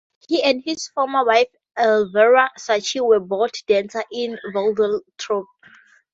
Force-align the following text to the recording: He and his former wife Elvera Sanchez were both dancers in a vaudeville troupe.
He 0.27 0.41
and 0.41 0.63
his 0.65 0.87
former 0.87 1.23
wife 1.23 1.49
Elvera 1.77 2.49
Sanchez 2.57 3.03
were 3.03 3.19
both 3.19 3.63
dancers 3.67 4.01
in 4.11 4.33
a 4.43 4.51
vaudeville 4.51 5.01
troupe. 5.19 5.45